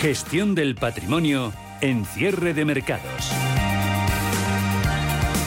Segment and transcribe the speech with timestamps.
[0.00, 3.32] Gestión del patrimonio en cierre de mercados.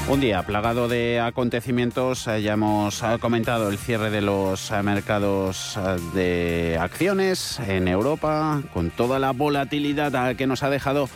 [0.10, 4.84] Un día plagado de acontecimientos, eh, ya hemos eh, comentado el cierre de los eh,
[4.84, 5.80] mercados
[6.14, 11.08] de acciones en Europa, con toda la volatilidad que nos ha dejado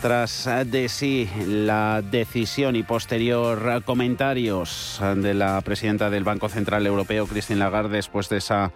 [0.00, 7.28] tras de sí la decisión y posterior comentarios de la presidenta del Banco Central Europeo,
[7.28, 8.72] Christine Lagarde, después de esa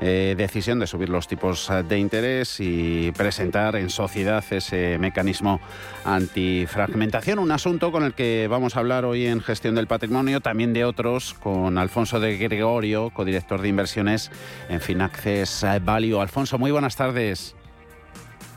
[0.00, 5.60] eh, decisión de subir los tipos eh, de interés y presentar en sociedad ese mecanismo
[6.04, 10.72] antifragmentación, un asunto con el que vamos a hablar hoy en gestión del patrimonio, también
[10.72, 14.30] de otros, con Alfonso de Gregorio, codirector de inversiones
[14.68, 16.20] en Finaccess Value.
[16.20, 17.57] Alfonso, muy buenas tardes.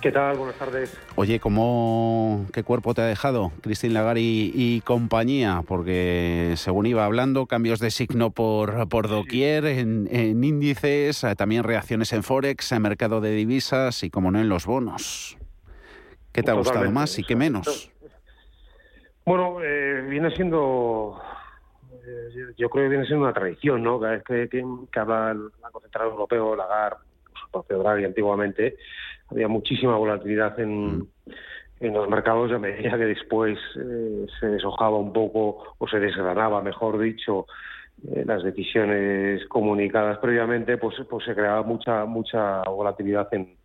[0.01, 0.35] ¿Qué tal?
[0.35, 0.99] Buenas tardes.
[1.15, 5.61] Oye, ¿cómo, ¿qué cuerpo te ha dejado Cristín Lagari y, compañía?
[5.67, 12.13] Porque según iba hablando, cambios de signo por, por doquier, en, índices, eh, también reacciones
[12.13, 15.37] en Forex, en mercado de divisas y, como no, en los bonos.
[16.31, 17.91] ¿Qué te ha gustado más y qué menos?
[19.23, 21.21] Bueno, eh, viene siendo,
[22.03, 23.99] eh, yo creo que viene siendo una tradición, ¿no?
[23.99, 26.97] Cada vez que, que, habla el Banco Central Europeo, Lagarde,
[27.51, 28.77] propio Draghi antiguamente,
[29.31, 31.07] había muchísima volatilidad en, mm.
[31.79, 36.61] en los mercados a medida que después eh, se deshojaba un poco o se desgranaba,
[36.61, 37.47] mejor dicho,
[38.09, 43.55] eh, las decisiones comunicadas previamente, pues, pues se creaba mucha mucha volatilidad en,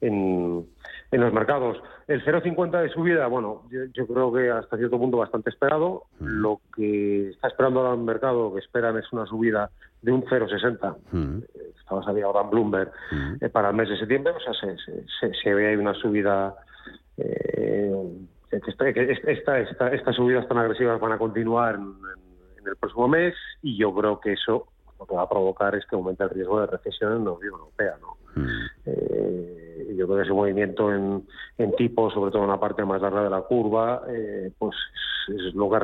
[0.00, 0.66] en,
[1.12, 1.76] en los mercados.
[2.08, 6.04] El 0,50 de subida, bueno, yo, creo que hasta cierto punto bastante esperado.
[6.18, 6.26] Mm.
[6.26, 10.96] Lo que está esperando ahora el mercado, que esperan es una subida de un 0,60.
[11.12, 11.42] Mm.
[11.78, 13.44] Estaba saliendo ahora en Bloomberg mm.
[13.44, 14.32] eh, para el mes de septiembre.
[14.32, 16.54] O sea, se, se, ve ahí una subida.
[17.18, 17.92] Eh,
[18.50, 18.88] esta,
[19.58, 21.94] esta, estas subidas tan agresivas van a continuar en,
[22.66, 24.68] el próximo mes y yo creo que eso
[24.98, 27.54] lo que va a provocar es que aumente el riesgo de recesión en la Unión
[27.54, 27.96] Europea.
[28.00, 28.16] ¿no?
[28.86, 29.61] Eh,
[29.96, 31.26] yo creo que ese movimiento en,
[31.58, 34.76] en tipo, sobre todo en la parte más larga de la curva, eh, pues
[35.28, 35.78] es lo que,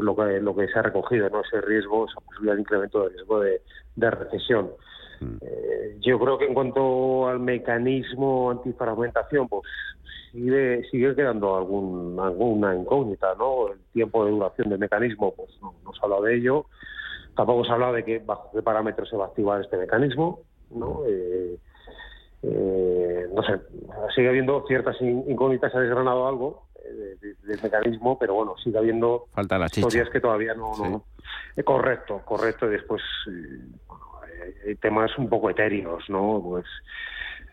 [0.00, 3.08] lo, que, lo que se ha recogido, no ese riesgo, esa posibilidad de incremento de
[3.10, 4.70] riesgo de, recesión.
[5.20, 5.36] Mm.
[5.40, 9.62] Eh, yo creo que en cuanto al mecanismo antifragmentación, pues
[10.32, 13.68] sigue, sigue quedando algún, alguna incógnita, ¿no?
[13.68, 16.66] El tiempo de duración del mecanismo, pues no, no se ha hablado de ello.
[17.36, 20.40] Tampoco se ha hablado de que bajo qué parámetros se va a activar este mecanismo,
[20.70, 21.02] ¿no?
[21.06, 21.56] Eh,
[22.42, 23.60] eh, no sé,
[24.14, 29.26] sigue habiendo ciertas incógnitas, se ha desgranado algo eh, del mecanismo, pero bueno, sigue habiendo
[29.32, 31.04] Falta la historias que todavía no...
[31.56, 33.02] Eh, correcto, correcto, y después
[34.66, 36.40] hay temas un poco etéreos, ¿no?
[36.42, 36.64] Pues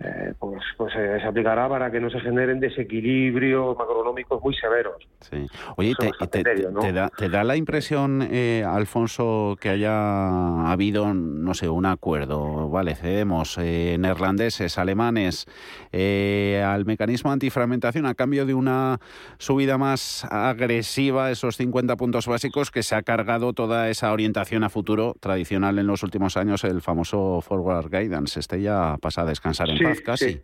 [0.02, 4.96] eh, pues, pues eh, se aplicará para que no se generen desequilibrios macroeconómicos muy severos.
[5.20, 5.46] Sí.
[5.76, 12.96] Oye, te, da, la impresión, eh, Alfonso, que haya habido, no sé, un acuerdo, vale,
[12.96, 15.48] cedemos neerlandeses, alemanes,
[15.92, 19.00] al mecanismo antifragmentación a cambio de una
[19.38, 24.70] subida más agresiva, esos 50 puntos básicos que se ha cargado toda esa orientación a
[24.70, 28.40] futuro tradicional en los últimos años, el famoso Forward Guidance.
[28.40, 30.42] Este ya pasa a descansar en casi.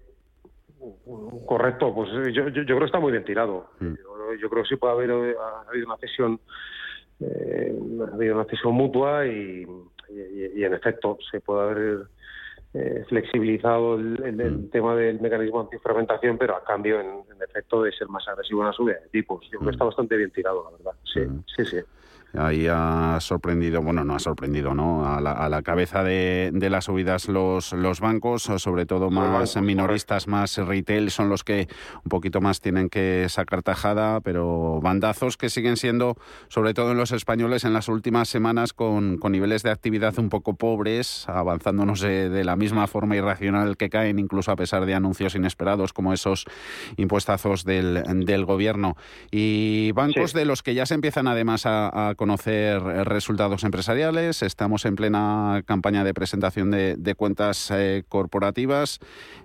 [1.46, 3.70] Correcto, pues eh, yo, yo, creo que está muy bien tirado.
[3.80, 3.94] Mm.
[4.40, 5.36] Yo, creo que sí puede haber eh,
[5.68, 6.40] habido una cesión,
[7.20, 7.74] eh,
[8.12, 9.66] ha habido una cesión mutua y,
[10.08, 12.08] en efecto se puede haber
[12.76, 14.70] eh, flexibilizado el, mm.
[14.70, 18.74] tema del mecanismo antifragmentación, pero a cambio, en, efecto, de ser más agresivo en la
[18.74, 19.46] subida de tipos.
[19.46, 19.70] Yo creo que mm.
[19.70, 21.00] está bastante bien tirado, la verdad.
[21.06, 21.22] Sí,
[21.56, 21.78] sí, sí.
[22.38, 25.08] Ahí ha sorprendido, bueno, no ha sorprendido, ¿no?
[25.08, 31.12] A la, cabeza de, las subidas los, los bancos, sobre todo más minoristas, más retail,
[31.12, 31.68] son los que
[32.04, 36.16] un poquito más tienen que sacar tajada, pero bandazos que siguen siendo,
[36.48, 40.56] sobre todo en los españoles, en las últimas semanas con, niveles de actividad un poco
[40.56, 45.36] pobres, avanzándonos de, de, la misma forma irracional que caen, incluso a pesar de anuncios
[45.36, 46.46] inesperados como esos
[46.98, 48.96] impuestazos del, del gobierno.
[49.32, 54.42] Y bancos de los que ya se empiezan además a, a conocer resultados empresariales.
[54.42, 59.00] Estamos en plena campaña de presentación de, cuentas eh, corporativas.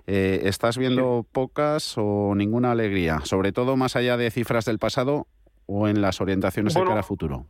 [0.07, 3.19] Eh, ¿Estás viendo pocas o ninguna alegría?
[3.19, 5.27] Sobre todo más allá de cifras del pasado
[5.67, 7.45] o en las orientaciones de cara a futuro.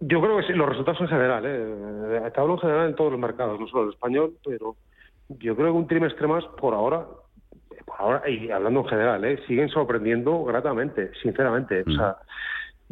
[0.00, 1.44] Yo creo que sí, los resultados en general.
[1.44, 2.30] ¿eh?
[2.32, 4.76] Te hablo en general en todos los mercados, no solo el español, pero
[5.28, 7.06] yo creo que un trimestre más por ahora
[7.84, 9.40] por ahora, y hablando en general, ¿eh?
[9.46, 11.82] siguen sorprendiendo gratamente, sinceramente.
[11.82, 11.96] O mm.
[11.96, 12.16] sea,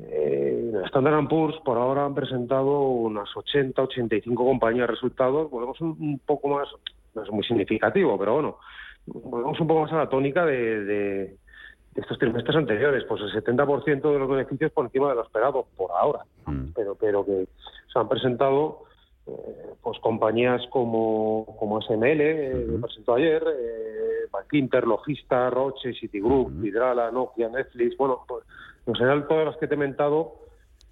[0.09, 5.51] eh, Standard Poor's por ahora han presentado unas 80, 85 compañías de resultados.
[5.51, 6.69] Volvemos un, poco más,
[7.15, 8.59] no es muy significativo, pero bueno,
[9.07, 11.37] volvemos un poco más a la tónica de,
[11.95, 13.05] estos trimestres anteriores.
[13.05, 16.21] Pues el 70% de los beneficios por encima de lo esperado por ahora.
[16.47, 16.73] Mm.
[16.75, 17.47] Pero, pero que
[17.93, 18.85] se han presentado
[19.83, 27.49] pues compañías como, como SML, que presentó ayer, eh, Bankinter, Logista, Roche, Citigroup, Vidrala, Nokia,
[27.49, 28.45] Netflix, bueno, pues
[28.87, 30.35] en general todas las que te he mentado,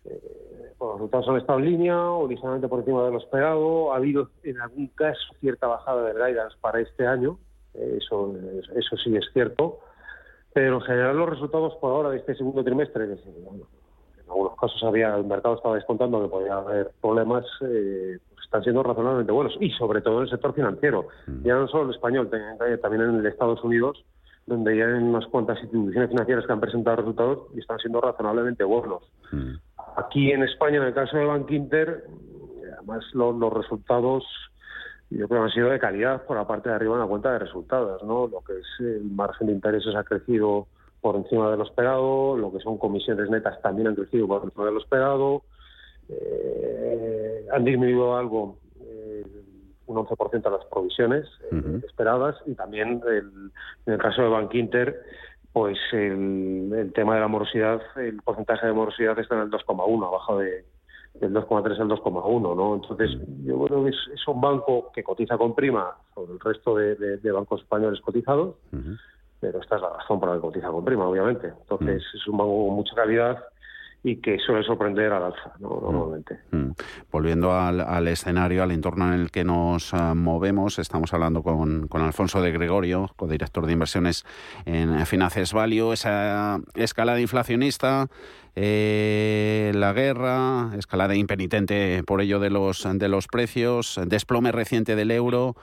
[0.05, 3.93] eh, los resultados han estado en línea o ligeramente por encima de lo esperado.
[3.93, 7.39] Ha habido en algún caso cierta bajada de guidance para este año,
[7.75, 8.35] eso,
[8.75, 9.81] eso sí es cierto,
[10.53, 13.19] pero en general los resultados por ahora de este segundo trimestre, en
[14.29, 18.19] algunos casos había el mercado estaba descontando que podía haber problemas, eh,
[18.49, 21.43] están siendo razonablemente buenos y sobre todo en el sector financiero, mm.
[21.45, 22.31] ya no solo el español,
[22.81, 24.03] también en el Estados Unidos
[24.49, 28.65] donde ya hay unas cuantas instituciones financieras que han presentado resultados y están siendo razonablemente
[28.65, 29.03] buenos.
[29.31, 29.57] Mm.
[29.97, 32.05] Aquí en España, en el caso de Bank Inter,
[32.79, 34.25] además los, resultados
[35.11, 37.33] yo creo que han sido de calidad por la parte de arriba en la cuenta
[37.33, 38.27] de resultados, ¿no?
[38.27, 40.67] Lo que es el margen de intereses ha crecido
[41.01, 44.65] por encima de lo esperado, lo que son comisiones netas también han crecido por encima
[44.67, 45.41] de lo esperado, eh,
[47.59, 49.25] han disminuido algo eh,
[49.87, 53.53] un 11% las provisiones eh, esperadas y también en
[53.93, 55.01] el caso de Bank Inter
[55.53, 60.39] pues el, tema de la morosidad, el porcentaje de morosidad está en el 2,1, abajo
[60.39, 60.65] de,
[61.15, 62.75] del 2,3 al 2,1, ¿no?
[62.77, 63.11] Entonces,
[63.45, 67.63] yo creo que es, un banco que cotiza con prima sobre el resto de, bancos
[67.63, 68.57] españoles cotizados,
[69.41, 71.49] pero esta es la razón por la que cotiza con prima, obviamente.
[71.49, 73.39] Entonces, es un banco con mucha calidad
[74.09, 75.81] y que suele sorprender al alza, ¿no?
[75.83, 76.39] normalmente.
[77.13, 82.01] Volviendo al, escenario, al entorno en el que nos ah, movemos, estamos hablando con, con
[82.01, 84.25] Alfonso de Gregorio, codirector de inversiones
[84.65, 88.07] en Finances Value, esa escalada inflacionista,
[88.57, 95.11] eh, la guerra, escalada impenitente por ello de los, de los precios, desplome reciente del
[95.11, 95.55] euro.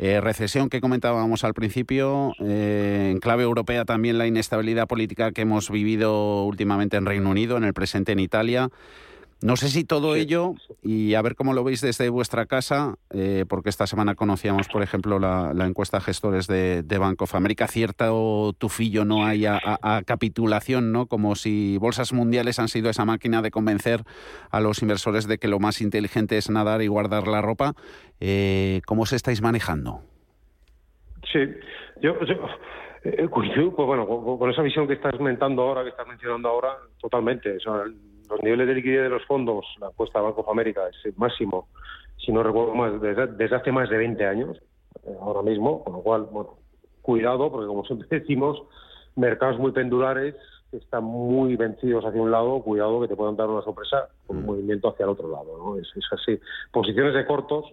[0.00, 5.42] Eh, recesión que comentábamos al principio, eh, en clave europea también la inestabilidad política que
[5.42, 8.68] hemos vivido últimamente en Reino Unido, en el presente en Italia.
[9.40, 13.44] No sé si todo ello, y a ver cómo lo veis desde vuestra casa, eh,
[13.48, 19.04] porque esta semana conocíamos, por ejemplo, la, encuesta gestores de, Bank of America, cierto tufillo
[19.04, 19.60] no hay a,
[20.04, 21.06] capitulación, ¿no?
[21.06, 24.02] Como si bolsas mundiales han sido esa máquina de convencer
[24.50, 27.74] a los inversores de que lo más inteligente es nadar y guardar la ropa.
[28.18, 30.00] Eh, ¿Cómo os estáis manejando?
[31.32, 31.38] Sí,
[32.02, 32.16] yo,
[33.04, 37.56] eh, pues bueno, con, esa visión que estás comentando ahora, que estás mencionando ahora, totalmente.
[37.56, 37.60] O
[38.28, 41.14] los niveles de liquidez de los fondos, la apuesta de Banco of America es el
[41.16, 41.68] máximo,
[42.16, 44.58] si no recuerdo más, desde, hace más de 20 años,
[45.04, 46.56] eh, ahora mismo, con lo cual, bueno,
[47.02, 48.62] cuidado, porque como siempre decimos,
[49.16, 50.34] mercados muy pendulares
[50.70, 54.38] que están muy vencidos hacia un lado, cuidado que te puedan dar una sorpresa con
[54.38, 54.46] un mm.
[54.46, 55.78] movimiento hacia el otro lado, ¿no?
[55.78, 56.38] Es, así.
[56.70, 57.64] Posiciones de cortos,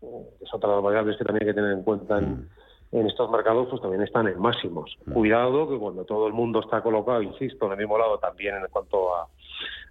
[0.00, 0.06] que
[0.44, 2.48] es otra de las variables que también hay que tener en cuenta en, mm.
[2.92, 4.94] en estos mercados, pues también están en máximos.
[5.06, 5.12] Mm.
[5.12, 8.66] Cuidado que cuando todo el mundo está colocado, insisto, en el mismo lado también en
[8.70, 9.28] cuanto a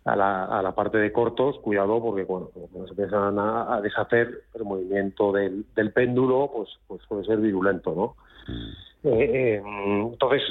[0.06, 4.64] a la, a la parte de cortos, cuidado porque cuando, se empiezan a, deshacer el
[4.64, 8.16] movimiento del, del, péndulo, pues, pues puede ser virulento, ¿no?
[8.52, 8.92] Mm.
[9.04, 10.42] Eh, eh, entonces,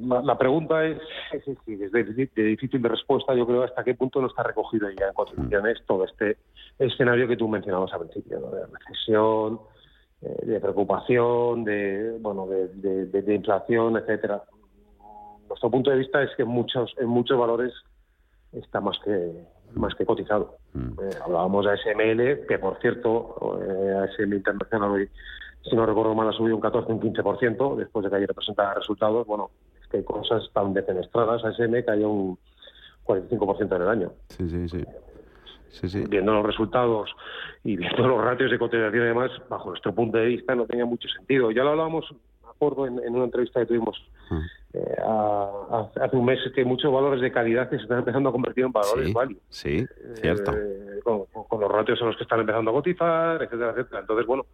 [0.00, 0.98] la, pregunta es,
[1.32, 5.14] es, de, difícil de respuesta, yo creo, hasta qué punto no está recogido ya en
[5.14, 6.38] constituciones todo este
[6.78, 9.60] escenario que tú mencionabas al principio, de recesión,
[10.22, 14.42] eh, de preocupación, de bueno, de, de, inflación, etcétera.
[15.48, 17.72] Nuestro punto de vista es que muchos, en muchos valores
[18.52, 20.58] está más que más que cotizado.
[20.72, 21.00] Mm.
[21.00, 25.08] Eh, hablábamos de ASML, que por cierto, eh, ASML Internacional hoy,
[25.62, 28.74] si no recuerdo mal, ha subido un 14 un 15% después de que ayer presentara
[28.74, 29.26] resultados.
[29.26, 29.50] Bueno,
[29.80, 31.44] es que hay cosas tan defenestradas.
[31.44, 32.38] ASM cayó un
[33.04, 34.12] 45% en el año.
[34.28, 34.84] Sí, sí, sí.
[35.70, 36.04] Sí, sí.
[36.08, 37.10] Viendo los resultados
[37.62, 40.86] y viendo los ratios de cotización y demás, bajo nuestro punto de vista no tenía
[40.86, 41.50] mucho sentido.
[41.50, 42.06] Ya lo hablábamos,
[42.42, 44.02] me acuerdo, en, una entrevista que tuvimos
[44.72, 48.64] Eh, hace un mes que muchos valores de calidad que se están empezando a convertir
[48.64, 49.12] en valores
[49.48, 50.52] sí, Sí, eh, cierto.
[51.02, 54.00] con, los ratios en los que están empezando a cotizar, etcétera, etcétera.
[54.00, 54.46] Entonces, bueno,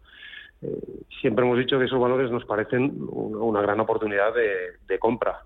[0.63, 0.79] eh,
[1.21, 5.43] siempre hemos dicho que esos valores nos parecen una, gran oportunidad de compra.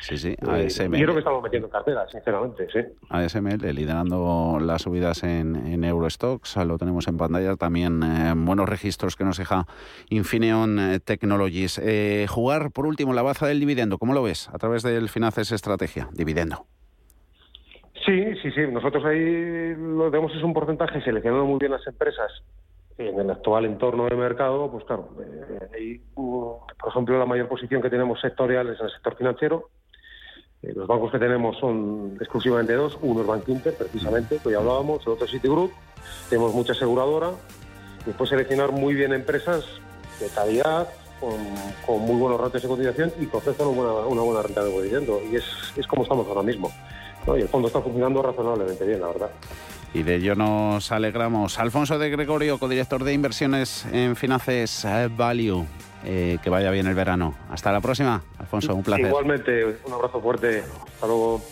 [0.00, 0.96] Sí, sí, ASML.
[0.96, 2.80] Yo creo que estamos metiendo cartera, sinceramente, sí.
[3.08, 9.16] ASML liderando las subidas en, en Eurostocks, lo tenemos en pantalla, también eh, buenos registros
[9.16, 9.66] que nos deja
[10.10, 11.78] Infineon eh, Technologies.
[11.82, 14.48] Eh, jugar, por último, la baza del dividendo, ¿cómo lo ves?
[14.52, 16.66] A través del Finances Estrategia, dividendo.
[18.04, 18.60] Sí, sí, sí.
[18.70, 22.30] Nosotros ahí lo tenemos es un porcentaje seleccionando muy bien las empresas
[22.98, 25.10] en el actual entorno de mercado, pues claro,
[25.74, 29.70] ahí, por ejemplo, la mayor posición que tenemos sectorial es en el sector financiero,
[30.62, 34.58] eh, los bancos que tenemos son exclusivamente dos, uno es Bank Inter, precisamente, que ya
[34.58, 35.72] hablábamos, el otro Citigroup,
[36.28, 37.30] tenemos mucha aseguradora,
[38.04, 39.64] después seleccionar muy bien empresas
[40.20, 40.88] de calidad,
[41.20, 45.20] con, muy buenos ratios de cotización y que ofrezcan una buena, renta de dividendo.
[45.30, 45.44] Y es,
[45.76, 46.70] es como estamos ahora mismo.
[47.26, 49.30] Y el fondo está funcionando razonablemente bien, la verdad.
[49.94, 51.58] Y de ello nos alegramos.
[51.58, 54.86] Alfonso de Gregorio, codirector de inversiones en Finances
[55.16, 55.66] Value.
[56.04, 57.34] Eh, que vaya bien el verano.
[57.50, 59.06] Hasta la próxima, Alfonso, un placer.
[59.06, 60.62] Igualmente, un abrazo fuerte.
[60.94, 61.42] Hasta luego.